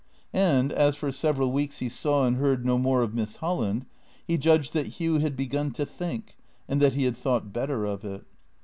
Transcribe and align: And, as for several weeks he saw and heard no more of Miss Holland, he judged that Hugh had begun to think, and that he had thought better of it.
And, 0.33 0.73
as 0.73 0.95
for 0.95 1.11
several 1.11 1.51
weeks 1.51 1.77
he 1.77 1.87
saw 1.87 2.25
and 2.25 2.37
heard 2.37 2.65
no 2.65 2.79
more 2.79 3.03
of 3.03 3.13
Miss 3.13 3.35
Holland, 3.35 3.85
he 4.25 4.35
judged 4.35 4.73
that 4.73 4.87
Hugh 4.97 5.19
had 5.19 5.35
begun 5.35 5.69
to 5.73 5.85
think, 5.85 6.37
and 6.67 6.81
that 6.81 6.95
he 6.95 7.03
had 7.03 7.15
thought 7.15 7.53
better 7.53 7.85
of 7.85 8.03
it. 8.05 8.25